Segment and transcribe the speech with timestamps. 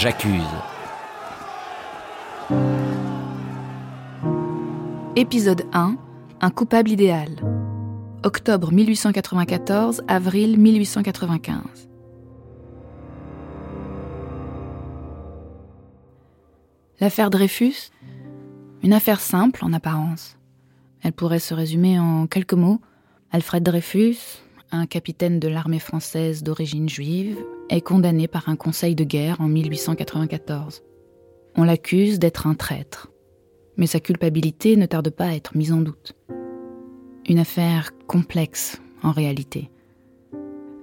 [0.00, 0.44] J'accuse.
[5.16, 5.96] Épisode 1
[6.40, 7.30] Un coupable idéal.
[8.22, 11.88] Octobre 1894, avril 1895.
[17.00, 17.90] L'affaire Dreyfus,
[18.84, 20.38] une affaire simple en apparence.
[21.02, 22.80] Elle pourrait se résumer en quelques mots.
[23.32, 24.18] Alfred Dreyfus,
[24.70, 27.36] un capitaine de l'armée française d'origine juive,
[27.68, 30.82] est condamné par un conseil de guerre en 1894.
[31.56, 33.08] On l'accuse d'être un traître,
[33.76, 36.14] mais sa culpabilité ne tarde pas à être mise en doute.
[37.28, 39.70] Une affaire complexe, en réalité.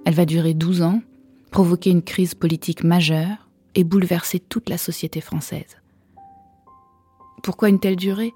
[0.04, 1.02] Elle va durer 12 ans,
[1.50, 5.76] provoquer une crise politique majeure et bouleverser toute la société française.
[7.42, 8.32] Pourquoi une telle durée?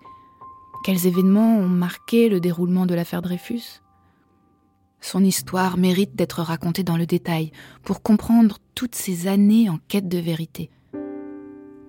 [0.85, 3.81] Quels événements ont marqué le déroulement de l'affaire Dreyfus?
[5.01, 10.09] Son histoire mérite d'être racontée dans le détail pour comprendre toutes ces années en quête
[10.09, 10.71] de vérité.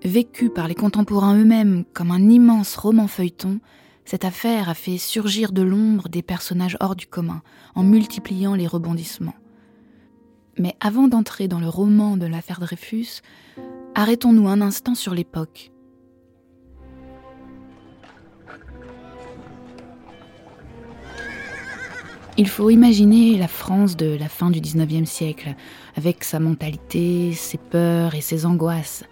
[0.04, 3.60] Vécue par les contemporains eux-mêmes comme un immense roman feuilleton,
[4.04, 7.42] cette affaire a fait surgir de l'ombre des personnages hors du commun,
[7.74, 9.36] en multipliant les rebondissements.
[10.58, 13.20] Mais avant d'entrer dans le roman de l'affaire Dreyfus,
[13.94, 15.70] arrêtons-nous un instant sur l'époque.
[22.42, 25.54] Il faut imaginer la France de la fin du XIXe siècle,
[25.94, 29.04] avec sa mentalité, ses peurs et ses angoisses.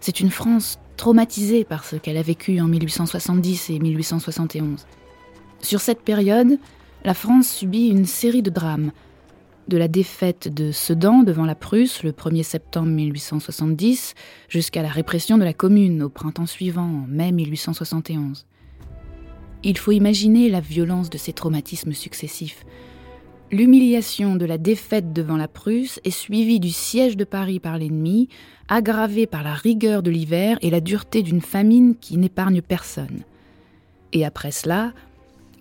[0.00, 4.86] C'est une France traumatisée par ce qu'elle a vécu en 1870 et 1871.
[5.60, 6.58] Sur cette période,
[7.04, 8.92] la France subit une série de drames.
[9.68, 14.14] De la défaite de Sedan devant la Prusse le 1er septembre 1870
[14.48, 18.46] jusqu'à la répression de la Commune au printemps suivant, en mai 1871.
[19.62, 22.64] Il faut imaginer la violence de ces traumatismes successifs.
[23.52, 28.28] L'humiliation de la défaite devant la Prusse est suivie du siège de Paris par l'ennemi,
[28.68, 33.24] aggravée par la rigueur de l'hiver et la dureté d'une famine qui n'épargne personne.
[34.12, 34.92] Et après cela,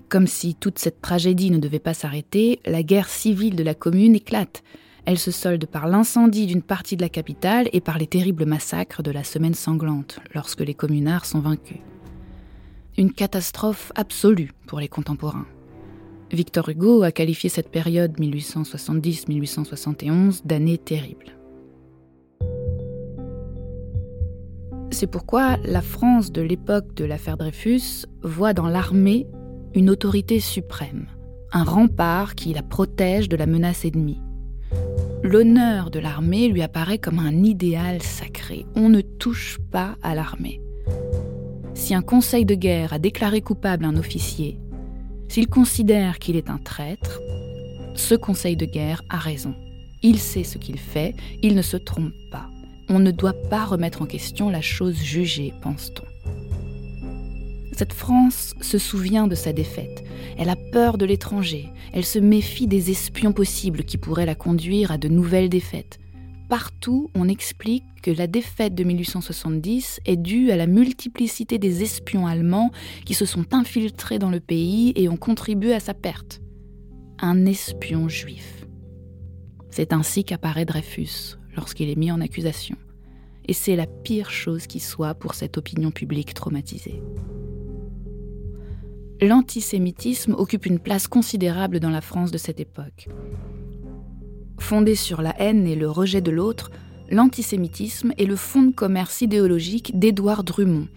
[0.07, 4.15] comme si toute cette tragédie ne devait pas s'arrêter, la guerre civile de la commune
[4.15, 4.63] éclate.
[5.05, 9.01] Elle se solde par l'incendie d'une partie de la capitale et par les terribles massacres
[9.01, 11.77] de la semaine sanglante, lorsque les communards sont vaincus
[12.97, 15.45] une catastrophe absolue pour les contemporains.
[16.31, 21.35] Victor Hugo a qualifié cette période 1870-1871 d'année terrible.
[24.91, 29.27] C'est pourquoi la France de l'époque de l'affaire Dreyfus voit dans l'armée
[29.73, 31.07] une autorité suprême,
[31.51, 34.21] un rempart qui la protège de la menace ennemie.
[35.23, 38.65] L'honneur de l'armée lui apparaît comme un idéal sacré.
[38.75, 40.61] On ne touche pas à l'armée
[41.79, 44.59] si un conseil de guerre a déclaré coupable un officier,
[45.29, 47.21] s'il considère qu'il est un traître,
[47.95, 49.55] ce conseil de guerre a raison.
[50.03, 52.47] Il sait ce qu'il fait, il ne se trompe pas.
[52.89, 56.05] On ne doit pas remettre en question la chose jugée, pense-t-on.
[57.71, 60.03] Cette France se souvient de sa défaite.
[60.37, 61.69] Elle a peur de l'étranger.
[61.93, 65.97] Elle se méfie des espions possibles qui pourraient la conduire à de nouvelles défaites
[66.49, 72.27] partout, on explique que la défaite de 1870 est due à la multiplicité des espions
[72.27, 72.71] allemands
[73.05, 76.41] qui se sont infiltrés dans le pays et ont contribué à sa perte.
[77.19, 78.65] Un espion juif.
[79.69, 82.77] C'est ainsi qu'apparaît Dreyfus lorsqu'il est mis en accusation.
[83.45, 87.01] Et c'est la pire chose qui soit pour cette opinion publique traumatisée.
[89.21, 93.09] L'antisémitisme occupe une place considérable dans la France de cette époque.
[94.59, 96.69] Fondé sur la haine et le rejet de l'autre,
[97.09, 100.87] l'antisémitisme est le fonds de commerce idéologique d'Édouard Drummond,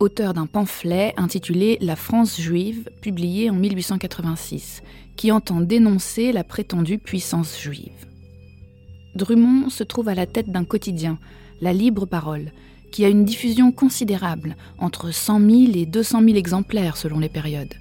[0.00, 4.82] auteur d'un pamphlet intitulé La France juive, publié en 1886,
[5.16, 8.06] qui entend dénoncer la prétendue puissance juive.
[9.14, 11.18] Drummond se trouve à la tête d'un quotidien,
[11.60, 12.52] La Libre Parole,
[12.90, 17.74] qui a une diffusion considérable, entre 100 000 et 200 000 exemplaires selon les périodes.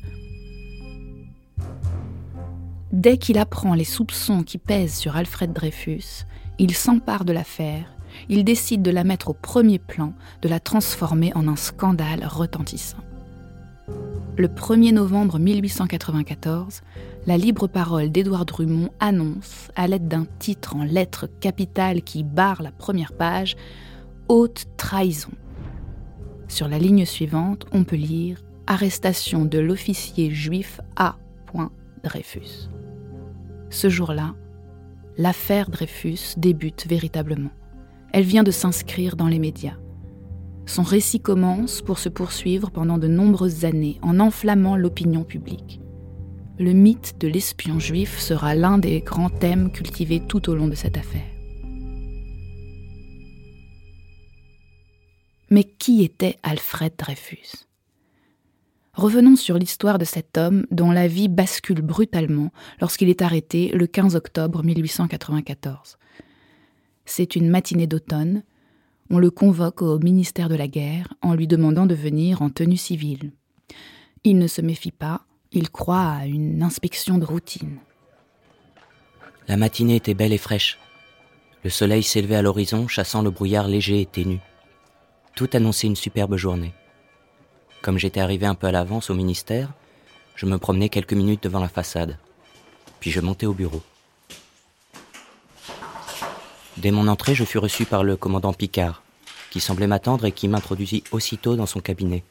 [2.91, 6.25] Dès qu'il apprend les soupçons qui pèsent sur Alfred Dreyfus,
[6.59, 7.85] il s'empare de l'affaire,
[8.28, 12.97] il décide de la mettre au premier plan, de la transformer en un scandale retentissant.
[14.38, 16.82] Le 1er novembre 1894,
[17.28, 22.61] la libre parole d'Édouard Drummond annonce, à l'aide d'un titre en lettres capitales qui barre
[22.61, 23.55] la première page,
[24.28, 25.32] Haute trahison.
[26.49, 31.16] Sur la ligne suivante, on peut lire Arrestation de l'officier juif A.
[32.03, 32.70] Dreyfus.
[33.72, 34.35] Ce jour-là,
[35.18, 37.52] l'affaire Dreyfus débute véritablement.
[38.12, 39.78] Elle vient de s'inscrire dans les médias.
[40.66, 45.79] Son récit commence pour se poursuivre pendant de nombreuses années en enflammant l'opinion publique.
[46.59, 50.76] Le mythe de l'espion juif sera l'un des grands thèmes cultivés tout au long de
[50.76, 51.22] cette affaire.
[55.50, 57.71] Mais qui était Alfred Dreyfus?
[58.93, 62.52] Revenons sur l'histoire de cet homme dont la vie bascule brutalement
[62.82, 65.97] lorsqu'il est arrêté le 15 octobre 1894.
[67.05, 68.43] C'est une matinée d'automne.
[69.09, 72.78] On le convoque au ministère de la Guerre en lui demandant de venir en tenue
[72.78, 73.32] civile.
[74.23, 75.22] Il ne se méfie pas,
[75.53, 77.78] il croit à une inspection de routine.
[79.47, 80.78] La matinée était belle et fraîche.
[81.64, 84.40] Le soleil s'élevait à l'horizon, chassant le brouillard léger et ténu.
[85.35, 86.73] Tout annonçait une superbe journée.
[87.81, 89.72] Comme j'étais arrivé un peu à l'avance au ministère,
[90.35, 92.17] je me promenais quelques minutes devant la façade.
[92.99, 93.81] Puis je montais au bureau.
[96.78, 99.01] Dès mon entrée, je fus reçu par le commandant Picard,
[99.49, 102.23] qui semblait m'attendre et qui m'introduisit aussitôt dans son cabinet.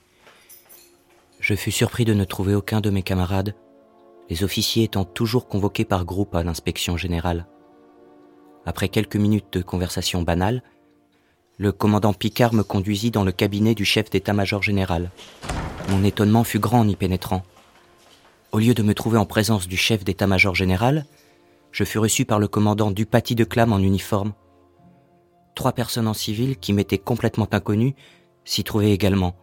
[1.40, 3.54] Je fus surpris de ne trouver aucun de mes camarades,
[4.28, 7.46] les officiers étant toujours convoqués par groupe à l'inspection générale.
[8.66, 10.62] Après quelques minutes de conversation banale,
[11.60, 15.10] le commandant Picard me conduisit dans le cabinet du chef d'état-major général.
[15.90, 17.42] Mon étonnement fut grand en y pénétrant.
[18.50, 21.04] Au lieu de me trouver en présence du chef d'état-major général,
[21.70, 24.32] je fus reçu par le commandant Dupaty de Clam en uniforme.
[25.54, 27.94] Trois personnes en civil qui m'étaient complètement inconnues
[28.46, 29.36] s'y trouvaient également.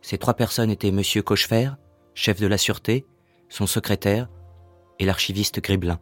[0.00, 1.02] Ces trois personnes étaient M.
[1.24, 1.70] Cochefer,
[2.14, 3.04] chef de la sûreté,
[3.48, 4.28] son secrétaire
[5.00, 5.98] et l'archiviste Griblin.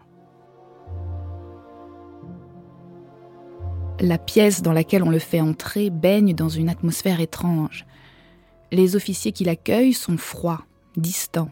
[4.02, 7.84] La pièce dans laquelle on le fait entrer baigne dans une atmosphère étrange.
[8.72, 10.64] Les officiers qui l'accueillent sont froids,
[10.96, 11.50] distants.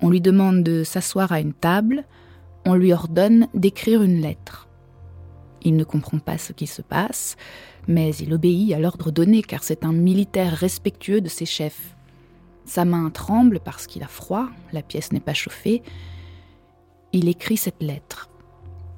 [0.00, 2.04] On lui demande de s'asseoir à une table,
[2.64, 4.68] on lui ordonne d'écrire une lettre.
[5.62, 7.34] Il ne comprend pas ce qui se passe,
[7.88, 11.96] mais il obéit à l'ordre donné car c'est un militaire respectueux de ses chefs.
[12.66, 15.82] Sa main tremble parce qu'il a froid, la pièce n'est pas chauffée.
[17.12, 18.30] Il écrit cette lettre.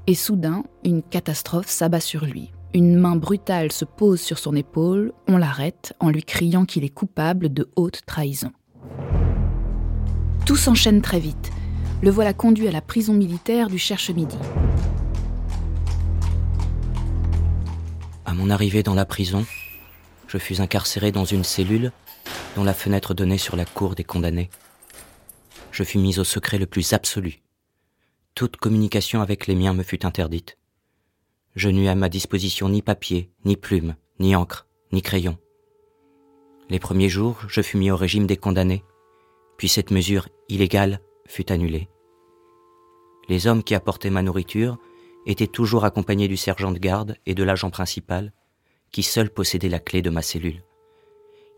[0.06, 2.50] Et soudain, une catastrophe s'abat sur lui.
[2.74, 6.90] Une main brutale se pose sur son épaule, on l'arrête en lui criant qu'il est
[6.90, 8.52] coupable de haute trahison.
[10.44, 11.50] Tout s'enchaîne très vite.
[12.02, 14.36] Le voilà conduit à la prison militaire du Cherche-Midi.
[18.24, 19.46] À mon arrivée dans la prison,
[20.28, 21.92] je fus incarcéré dans une cellule
[22.56, 24.50] dont la fenêtre donnait sur la cour des condamnés.
[25.70, 27.40] Je fus mis au secret le plus absolu.
[28.34, 30.58] Toute communication avec les miens me fut interdite.
[31.56, 35.38] Je n'eus à ma disposition ni papier, ni plume, ni encre, ni crayon.
[36.68, 38.84] Les premiers jours, je fus mis au régime des condamnés,
[39.56, 41.88] puis cette mesure illégale fut annulée.
[43.30, 44.76] Les hommes qui apportaient ma nourriture
[45.24, 48.34] étaient toujours accompagnés du sergent de garde et de l'agent principal,
[48.92, 50.62] qui seul possédait la clé de ma cellule.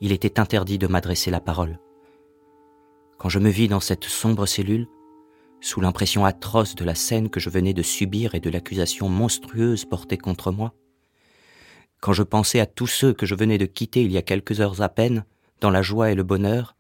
[0.01, 1.81] Il était interdit de m'adresser la parole.
[3.19, 4.87] Quand je me vis dans cette sombre cellule,
[5.61, 9.85] sous l'impression atroce de la scène que je venais de subir et de l'accusation monstrueuse
[9.85, 10.75] portée contre moi.
[12.01, 14.61] Quand je pensais à tous ceux que je venais de quitter il y a quelques
[14.61, 15.25] heures à peine,
[15.61, 16.77] dans la joie et le bonheur,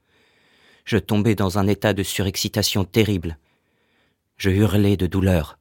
[0.84, 3.38] je tombais dans un état de surexcitation terrible.
[4.36, 5.58] Je hurlais de douleur.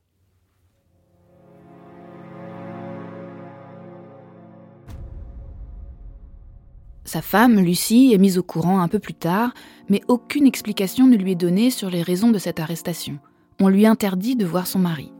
[7.07, 9.54] Sa femme, Lucie, est mise au courant un peu plus tard,
[9.88, 13.18] mais aucune explication ne lui est donnée sur les raisons de cette arrestation.
[13.62, 15.13] On lui interdit de voir son mari.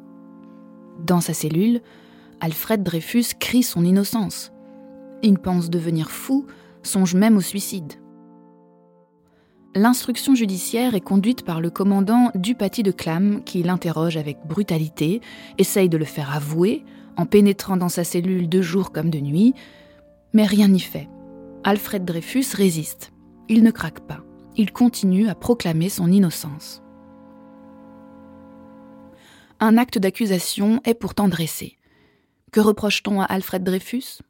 [1.05, 1.79] Dans sa cellule,
[2.41, 4.51] Alfred Dreyfus crie son innocence.
[5.23, 6.45] Il pense devenir fou,
[6.83, 7.94] songe même au suicide.
[9.73, 15.21] L'instruction judiciaire est conduite par le commandant Dupaty de Clam, qui l'interroge avec brutalité,
[15.57, 16.83] essaye de le faire avouer,
[17.15, 19.53] en pénétrant dans sa cellule de jour comme de nuit,
[20.33, 21.07] mais rien n'y fait.
[21.69, 23.12] Alfred Dreyfus résiste.
[23.50, 24.24] Il ne craque pas.
[24.56, 26.81] Il continue à proclamer son innocence.
[29.59, 31.76] Un acte d'accusation est pourtant dressé.
[32.54, 34.21] Que reproche-t-on à Alfred Dreyfus?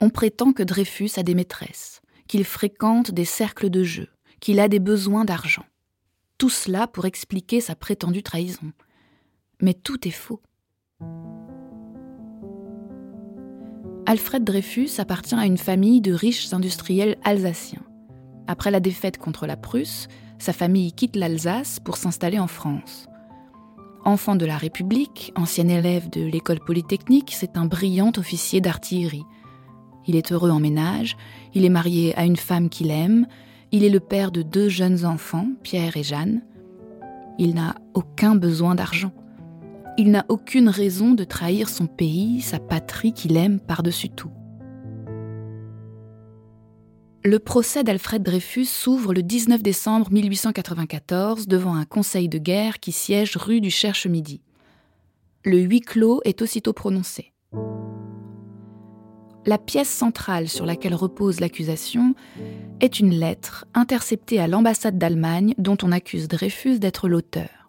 [0.00, 4.08] On prétend que Dreyfus a des maîtresses, qu'il fréquente des cercles de jeu,
[4.40, 5.66] qu'il a des besoins d'argent.
[6.38, 8.72] Tout cela pour expliquer sa prétendue trahison.
[9.62, 10.42] Mais tout est faux.
[14.08, 17.82] Alfred Dreyfus appartient à une famille de riches industriels alsaciens.
[18.46, 20.06] Après la défaite contre la Prusse,
[20.38, 23.08] sa famille quitte l'Alsace pour s'installer en France.
[24.04, 29.24] Enfant de la République, ancien élève de l'école polytechnique, c'est un brillant officier d'artillerie.
[30.06, 31.16] Il est heureux en ménage,
[31.52, 33.26] il est marié à une femme qu'il aime,
[33.72, 36.42] il est le père de deux jeunes enfants, Pierre et Jeanne.
[37.40, 39.12] Il n'a aucun besoin d'argent.
[39.98, 44.30] Il n'a aucune raison de trahir son pays, sa patrie qu'il aime par-dessus tout.
[47.24, 52.92] Le procès d'Alfred Dreyfus s'ouvre le 19 décembre 1894 devant un conseil de guerre qui
[52.92, 54.42] siège rue du Cherche-Midi.
[55.44, 57.32] Le huis clos est aussitôt prononcé.
[59.46, 62.14] La pièce centrale sur laquelle repose l'accusation
[62.80, 67.65] est une lettre interceptée à l'ambassade d'Allemagne dont on accuse Dreyfus d'être l'auteur.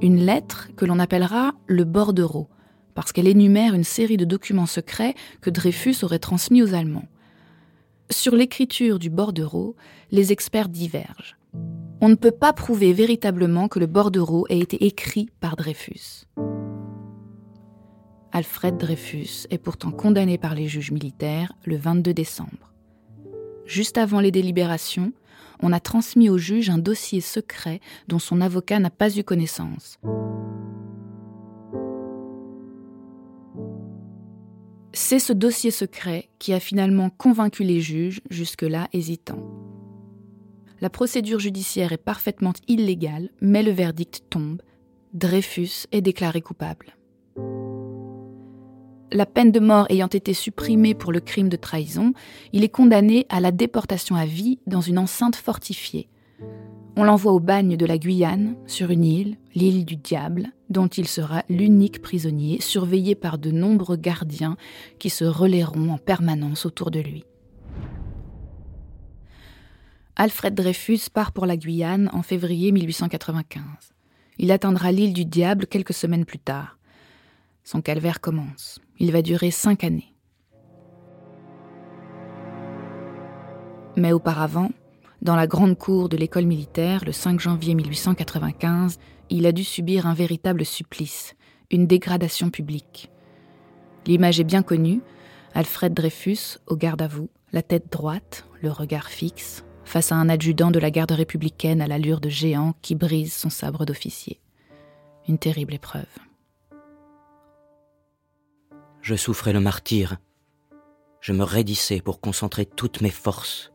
[0.00, 2.48] Une lettre que l'on appellera le bordereau,
[2.94, 7.08] parce qu'elle énumère une série de documents secrets que Dreyfus aurait transmis aux Allemands.
[8.10, 9.76] Sur l'écriture du bordereau,
[10.10, 11.36] les experts divergent.
[12.00, 16.26] On ne peut pas prouver véritablement que le bordereau ait été écrit par Dreyfus.
[18.30, 22.72] Alfred Dreyfus est pourtant condamné par les juges militaires le 22 décembre.
[23.64, 25.12] Juste avant les délibérations,
[25.62, 29.98] on a transmis au juge un dossier secret dont son avocat n'a pas eu connaissance.
[34.92, 39.44] C'est ce dossier secret qui a finalement convaincu les juges, jusque-là hésitants.
[40.80, 44.62] La procédure judiciaire est parfaitement illégale, mais le verdict tombe.
[45.12, 46.96] Dreyfus est déclaré coupable.
[49.10, 52.12] La peine de mort ayant été supprimée pour le crime de trahison,
[52.52, 56.08] il est condamné à la déportation à vie dans une enceinte fortifiée.
[56.94, 61.08] On l'envoie au bagne de la Guyane, sur une île, l'île du Diable, dont il
[61.08, 64.58] sera l'unique prisonnier, surveillé par de nombreux gardiens
[64.98, 67.24] qui se relaieront en permanence autour de lui.
[70.16, 73.62] Alfred Dreyfus part pour la Guyane en février 1895.
[74.36, 76.78] Il atteindra l'île du Diable quelques semaines plus tard.
[77.64, 78.80] Son calvaire commence.
[78.98, 80.12] Il va durer cinq années.
[83.96, 84.70] Mais auparavant,
[85.22, 88.98] dans la grande cour de l'école militaire, le 5 janvier 1895,
[89.30, 91.34] il a dû subir un véritable supplice,
[91.70, 93.10] une dégradation publique.
[94.06, 95.00] L'image est bien connue,
[95.54, 100.28] Alfred Dreyfus, au garde à vous, la tête droite, le regard fixe, face à un
[100.28, 104.40] adjudant de la garde républicaine à l'allure de géant qui brise son sabre d'officier.
[105.26, 106.27] Une terrible épreuve.
[109.08, 110.18] Je souffrais le martyr.
[111.22, 113.72] Je me raidissais pour concentrer toutes mes forces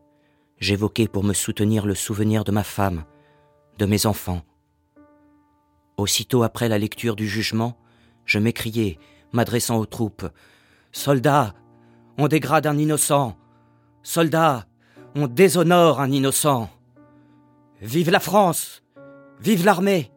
[0.59, 3.03] j'évoquais pour me soutenir le souvenir de ma femme,
[3.79, 4.43] de mes enfants.
[5.97, 7.79] Aussitôt après la lecture du jugement,
[8.25, 8.99] je m'écriai,
[9.31, 10.27] m'adressant aux troupes
[10.91, 11.55] Soldats,
[12.19, 13.35] on dégrade un innocent.
[14.03, 14.67] Soldats,
[15.15, 16.69] on déshonore un innocent.
[17.81, 18.83] Vive la France
[19.41, 20.11] Vive l'armée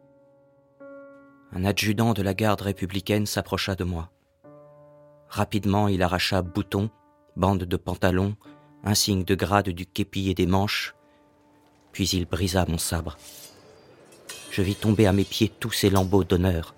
[1.53, 4.11] Un adjudant de la garde républicaine s'approcha de moi.
[5.29, 6.89] Rapidement, il arracha boutons,
[7.35, 8.35] bandes de pantalon,
[8.83, 10.95] un signe de grade du képi et des manches,
[11.91, 13.17] puis il brisa mon sabre.
[14.51, 16.73] Je vis tomber à mes pieds tous ces lambeaux d'honneur.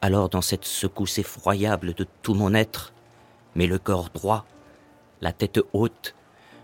[0.00, 2.92] Alors, dans cette secousse effroyable de tout mon être,
[3.54, 4.44] mais le corps droit,
[5.20, 6.14] la tête haute,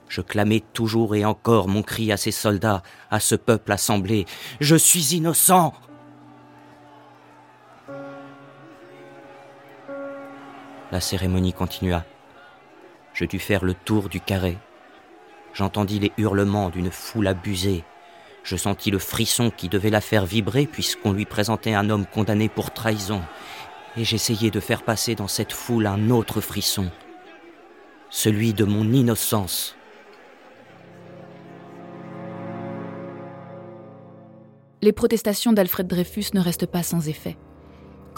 [0.09, 4.27] je clamai toujours et encore mon cri à ces soldats, à ce peuple assemblé.
[4.61, 5.73] Je suis innocent.
[10.93, 12.05] La cérémonie continua.
[13.15, 14.59] Je dus faire le tour du carré.
[15.53, 17.85] J'entendis les hurlements d'une foule abusée.
[18.43, 22.49] Je sentis le frisson qui devait la faire vibrer puisqu'on lui présentait un homme condamné
[22.49, 23.23] pour trahison.
[23.97, 26.91] Et j'essayai de faire passer dans cette foule un autre frisson,
[28.09, 29.77] celui de mon innocence.
[34.83, 37.37] Les protestations d'Alfred Dreyfus ne restent pas sans effet.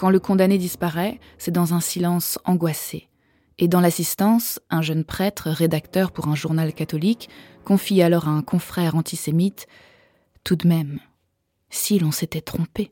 [0.03, 3.07] Quand le condamné disparaît, c'est dans un silence angoissé.
[3.57, 7.29] Et dans l'assistance, un jeune prêtre, rédacteur pour un journal catholique,
[7.63, 9.65] confie alors à un confrère antisémite
[10.43, 10.99] Tout de même,
[11.69, 12.91] si l'on s'était trompé.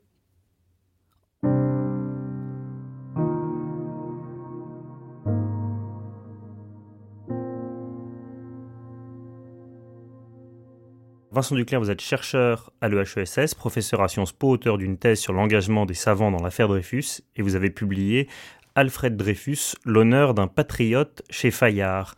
[11.32, 15.32] Vincent Duclerc, vous êtes chercheur à l'EHESS, professeur à Sciences Po, auteur d'une thèse sur
[15.32, 18.28] l'engagement des savants dans l'affaire Dreyfus, et vous avez publié
[18.76, 22.16] Alfred Dreyfus, l'honneur d'un patriote chez Fayard.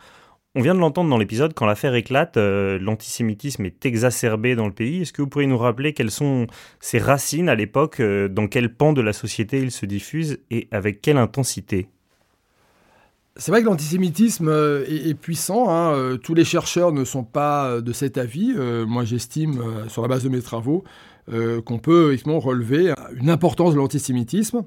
[0.55, 4.74] On vient de l'entendre dans l'épisode, quand l'affaire éclate, euh, l'antisémitisme est exacerbé dans le
[4.74, 5.03] pays.
[5.03, 6.48] Est-ce que vous pourriez nous rappeler quelles sont
[6.79, 10.67] ses racines à l'époque, euh, dans quel pan de la société il se diffuse et
[10.72, 11.88] avec quelle intensité?
[13.35, 15.69] C'est vrai que l'antisémitisme euh, est, puissant.
[15.69, 16.17] Hein.
[16.23, 18.53] Tous les chercheurs ne sont pas de cet avis.
[18.87, 20.83] Moi, j'estime, sur la base de mes travaux,
[21.65, 24.63] qu'on peut relever une importance de l'antisémitisme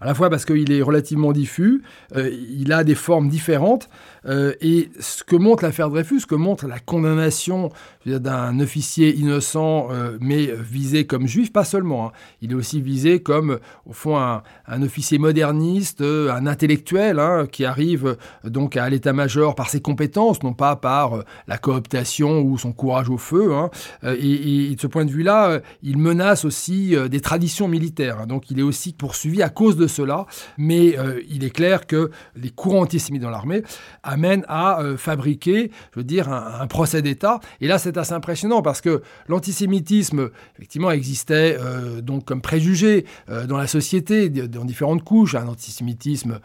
[0.00, 1.82] à la fois parce qu'il est relativement diffus,
[2.16, 3.88] euh, il a des formes différentes,
[4.26, 7.70] euh, et ce que montre l'affaire Dreyfus, ce que montre la condamnation
[8.06, 12.12] d'un officier innocent, euh, mais visé comme juif, pas seulement, hein.
[12.40, 14.42] il est aussi visé comme, au fond, un,
[14.82, 20.76] officier moderniste, un intellectuel, hein, qui arrive donc à l'état-major par ses compétences, non pas
[20.76, 23.52] par la cooptation ou son courage au feu.
[23.52, 23.70] Hein.
[24.02, 28.26] Et, de ce point de vue-là, il menace aussi des traditions militaires.
[28.26, 30.96] donc il est aussi poursuivi à cause de cela, mais
[31.28, 33.62] il est clair que les courants antisémites dans l'armée
[34.02, 37.40] amènent à fabriquer, je veux dire, un, procès d'État.
[37.60, 41.58] Et là, c'est assez impressionnant parce que l'antisémitisme, effectivement, existait
[42.02, 46.40] donc comme préjugé dans la société, dans différentes couches, un antisémitisme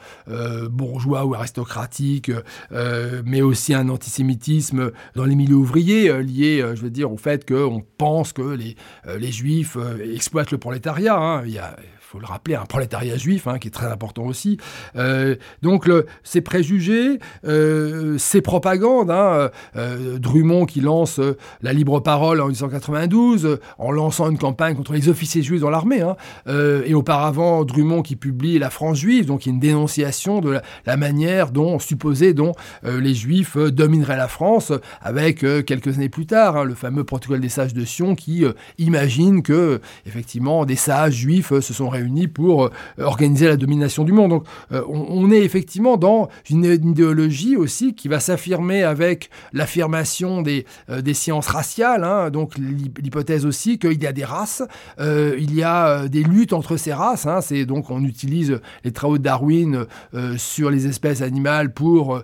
[0.70, 2.32] bourgeois ou aristocratique,
[3.26, 7.84] mais aussi un antisémitisme dans les milieux ouvriers, lié, je veux dire, au fait qu'on
[7.98, 8.76] pense que les,
[9.18, 9.78] les juifs
[10.14, 11.16] exploitent le prolétariat.
[11.16, 11.44] Hein.
[11.46, 11.76] Il y a
[12.06, 14.58] faut le rappeler, un prolétariat juif, hein, qui est très important aussi.
[14.96, 15.90] Euh, donc,
[16.24, 21.20] ces préjugés, euh, ces propagandes, hein, euh, Drummond qui lance
[21.62, 26.02] la libre parole en 1892, en lançant une campagne contre les officiers juifs dans l'armée,
[26.02, 26.16] hein,
[26.86, 31.80] et auparavant Drummond qui publie La France juive, donc une dénonciation de la, manière dont,
[31.80, 34.72] supposée, dont les juifs domineraient la France,
[35.02, 38.46] avec quelques années plus tard, le fameux protocole des sages de Sion qui
[38.78, 42.70] imagine que, effectivement, des sages juifs se sont réunis pour euh,
[43.00, 44.30] organiser la domination du monde.
[44.30, 50.66] Donc euh, on, est effectivement dans une, idéologie aussi qui va s'affirmer avec l'affirmation des,
[50.90, 52.30] euh, des sciences raciales, hein.
[52.30, 54.64] donc l'hypothèse aussi qu'il y a des races,
[55.00, 57.26] il y a des luttes entre ces races.
[57.26, 57.42] Hein.
[57.42, 59.86] c'est donc on utilise les travaux de Darwin
[60.38, 62.22] sur les espèces animales pour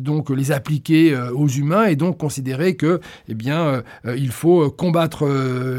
[0.00, 5.26] donc les appliquer aux humains et donc considérer que eh bien il faut combattre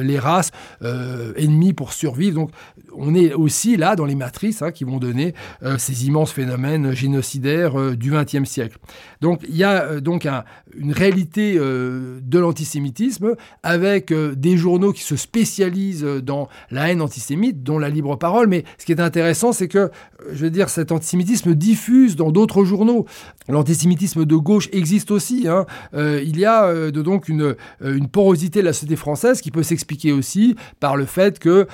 [0.02, 2.36] les races ennemies pour survivre.
[2.36, 2.52] Donc
[2.96, 6.94] on est aussi là dans les matrices hein, qui vont donner euh, ces immenses phénomènes
[6.94, 8.77] génocidaires euh, du XXe siècle.
[9.22, 10.27] Donc il y a euh, donc
[10.75, 17.77] une réalité de l'antisémitisme avec des journaux qui se spécialisent dans la haine antisémite, dont
[17.77, 18.48] la libre parole.
[18.48, 19.92] Mais ce qui est intéressant, c'est que,
[20.32, 23.06] je veux dire, cet antisémitisme diffuse dans d'autres journaux.
[23.48, 25.48] L'antisémitisme de gauche existe aussi.
[25.48, 25.65] Hein.
[25.94, 30.56] il y a donc une, une porosité de la société française qui peut s'expliquer aussi
[30.80, 31.68] par le fait que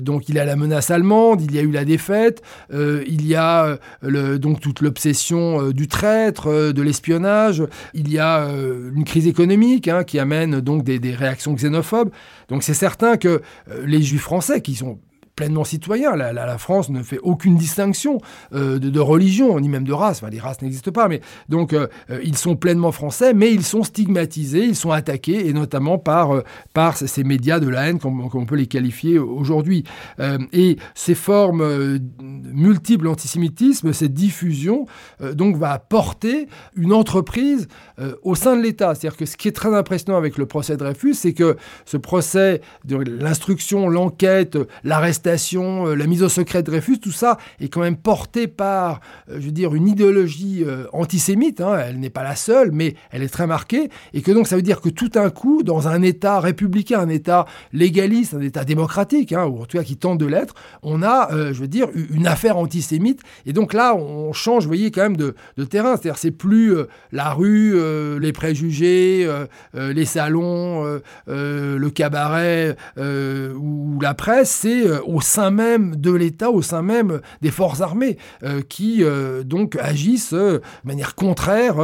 [0.00, 2.42] donc il y a la menace allemande, il y a eu la défaite,
[2.72, 7.62] euh, il y a euh, donc toute l'obsession euh, du traître, de l'espionnage,
[7.94, 8.48] il y a
[8.94, 12.10] une crise économique hein, qui amène donc des, réactions xénophobes.
[12.48, 13.42] Donc c'est certain que
[13.84, 14.98] les juifs français, qui sont
[15.36, 16.16] pleinement citoyen.
[16.16, 18.18] La, France ne fait aucune distinction
[18.54, 20.22] euh, de, religion, ni même de race.
[20.22, 21.20] Enfin, les races n'existent pas, mais
[21.50, 25.52] donc euh, euh, ils sont pleinement français, mais ils sont stigmatisés, ils sont attaqués, et
[25.52, 29.84] notamment par, par ces médias de la haine, comme, on peut les qualifier aujourd'hui.
[30.52, 34.86] et ces formes multiples d'antisémitisme, cette diffusion,
[35.34, 37.68] donc va porter une entreprise
[38.22, 38.94] au sein de l'État.
[38.94, 41.98] C'est-à-dire que ce qui est très impressionnant avec le procès de Dreyfus, c'est que ce
[41.98, 47.80] procès, l'instruction, l'enquête, l'arrestation, euh, la mise au secret de Dreyfus, tout ça est quand
[47.80, 51.60] même porté par, euh, je veux dire, une idéologie euh, antisémite.
[51.60, 51.78] Hein.
[51.86, 53.90] elle n'est pas la seule, mais elle est très marquée.
[54.14, 57.08] Et que donc ça veut dire que tout un coup, dans un État républicain, un
[57.08, 61.02] État légaliste, un État démocratique, hein, ou en tout cas qui tente de l'être, on
[61.02, 63.20] a, je veux dire, une affaire antisémite.
[63.44, 65.34] Et donc là, on change, vous voyez, quand même de,
[65.64, 65.96] terrain.
[65.96, 66.74] C'est-à-dire, c'est plus
[67.12, 67.76] la rue,
[68.20, 69.28] les préjugés,
[69.74, 74.84] les salons, le cabaret ou la presse, c'est
[75.16, 79.74] au sein même de l'État, au sein même des forces armées, euh, qui euh, donc
[79.80, 81.76] agissent euh, de manière contraire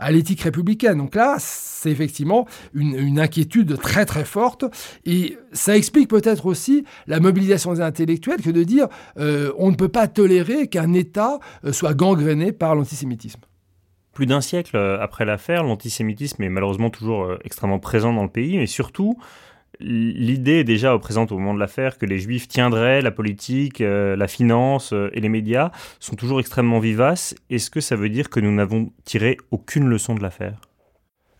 [0.00, 0.98] à l'éthique républicaine.
[0.98, 4.64] Donc là, c'est effectivement une, inquiétude très très forte,
[5.04, 9.88] et ça explique peut-être aussi la mobilisation des intellectuels que de dire on ne peut
[9.88, 11.38] pas tolérer qu'un État
[11.70, 13.40] soit gangréné par l'antisémitisme.
[14.12, 18.66] Plus d'un siècle après l'affaire, l'antisémitisme est malheureusement toujours extrêmement présent dans le pays, mais
[18.66, 19.16] surtout,
[19.86, 24.28] L'idée déjà présente au moment de l'affaire que les juifs tiendraient la politique, euh, la
[24.28, 27.34] finance euh, et les médias sont toujours extrêmement vivaces.
[27.50, 30.58] Est-ce que ça veut dire que nous n'avons tiré aucune leçon de l'affaire?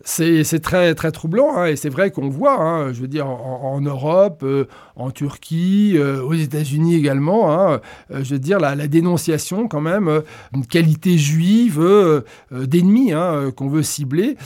[0.05, 3.81] C'est très très troublant hein, et c'est vrai qu'on voit, hein, je veux dire en,
[3.81, 9.67] Europe, euh, en Turquie, euh, aux États-Unis également, hein, euh, je veux dire la, dénonciation
[9.67, 11.83] quand même d'une qualité juive
[12.51, 13.13] d'ennemis
[13.57, 14.37] qu'on veut cibler.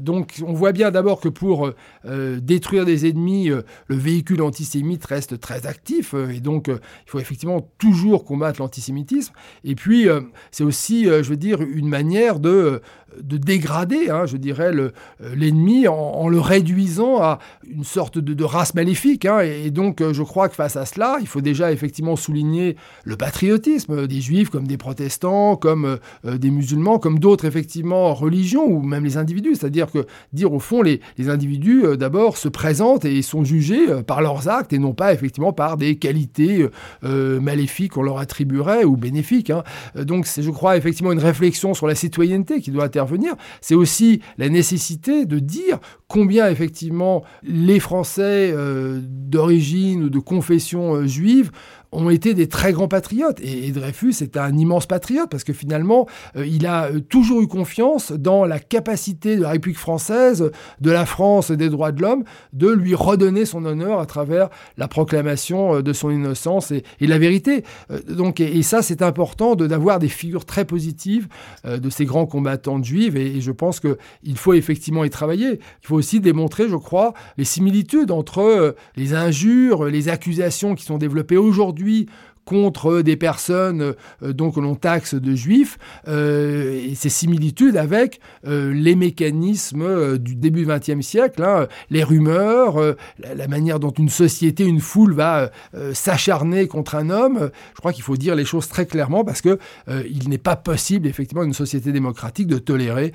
[0.00, 1.70] donc on voit bien d'abord que pour
[2.04, 8.24] détruire des ennemis, le véhicule antisémite reste très actif et donc il faut effectivement toujours
[8.24, 9.32] combattre l'antisémitisme.
[9.62, 10.08] Et puis
[10.50, 12.82] c'est aussi, je veux dire, une manière de
[13.20, 14.90] de dégrader, je dirais, euh,
[15.34, 19.24] l'ennemi en, le réduisant à une sorte de, race maléfique.
[19.24, 19.40] Hein.
[19.40, 23.16] et, donc, euh, je crois que face à cela, il faut déjà effectivement souligner le
[23.16, 28.82] patriotisme des juifs comme des protestants, comme euh, des musulmans, comme d'autres effectivement religions ou
[28.82, 29.54] même les individus.
[29.54, 34.48] C'est-à-dire que dire au fond, les, individus d'abord se présentent et sont jugés par leurs
[34.48, 36.68] actes et non pas effectivement par des qualités
[37.02, 39.48] maléfiques qu'on leur attribuerait ou bénéfiques.
[39.48, 39.64] Hein.
[39.94, 43.74] Donc, c'est, je crois, effectivement une réflexion sur la citoyenneté qui doit être venir, c'est
[43.74, 45.78] aussi la nécessité de dire
[46.14, 51.50] combien effectivement les Français euh, d'origine ou de confession euh, juive
[51.90, 53.40] ont été des très grands patriotes.
[53.40, 58.12] Et, Dreyfus est un immense patriote parce que finalement, euh, il a toujours eu confiance
[58.12, 62.68] dans la capacité de la République française, de la France des droits de l'homme, de
[62.68, 67.64] lui redonner son honneur à travers la proclamation de son innocence et, la vérité.
[68.08, 71.28] donc, et, ça, c'est important d'avoir des figures très positives
[71.64, 73.14] de ces grands combattants juifs.
[73.14, 75.60] Et, et je pense qu'il faut effectivement y travailler.
[75.82, 80.98] Il faut aussi démontrer, je crois, les similitudes entre les injures, les accusations qui sont
[80.98, 82.06] développées aujourd'hui
[82.44, 85.78] contre des personnes euh, donc que l'on taxe de juifs
[86.08, 92.76] euh, ces similitudes avec euh, les mécanismes du début XXe siècle, hein, les rumeurs,
[93.18, 95.50] la, manière dont une société, une foule va
[95.92, 97.50] s'acharner contre un homme.
[97.74, 101.06] Je crois qu'il faut dire les choses très clairement parce que il n'est pas possible
[101.06, 103.12] effectivement une société démocratique de tolérer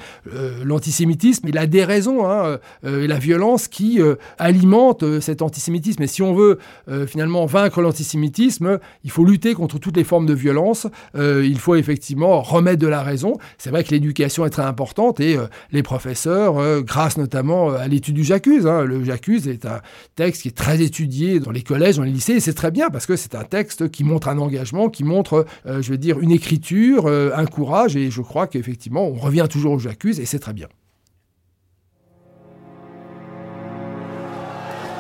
[0.63, 3.99] l'antisémitisme et la déraison hein, et la violence qui
[4.37, 6.03] alimente cet antisémitisme.
[6.03, 6.59] Et si on veut
[7.07, 10.88] finalement vaincre l'antisémitisme, il faut lutter contre toutes les formes de violence.
[11.15, 13.34] Euh, il faut effectivement remettre de la raison.
[13.58, 17.88] C'est vrai que l'éducation est très importante et euh, les professeurs, euh, grâce notamment à
[17.88, 19.82] l'étude du J'accuse, hein, le J'accuse est un
[20.15, 22.89] texte qui est très étudié dans les collèges, dans les lycées, et c'est très bien
[22.89, 26.32] parce que c'est un texte qui montre un engagement, qui montre, je veux dire, une
[26.32, 30.53] écriture, un courage, et je crois qu'effectivement, on revient toujours au J'accuse, et c'est très
[30.53, 30.67] bien.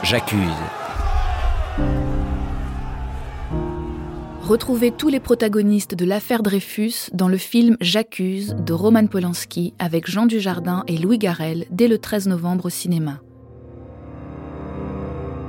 [0.03, 0.39] J'accuse
[4.49, 10.09] Retrouvez tous les protagonistes de l'affaire Dreyfus dans le film J'accuse de Roman Polanski avec
[10.09, 13.21] Jean Dujardin et Louis Garrel dès le 13 novembre au cinéma.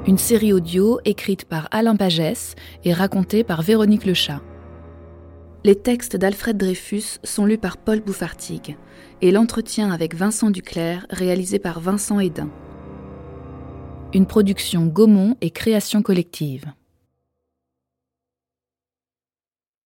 [0.07, 4.43] Une série audio écrite par Alain Pagès et racontée par Véronique Lechat.
[5.65, 8.77] Les textes d'Alfred Dreyfus sont lus par Paul Bouffartigue
[9.23, 12.51] et l'entretien avec Vincent Duclerc réalisé par Vincent Hédin.
[14.13, 16.67] Une production Gaumont et création collective.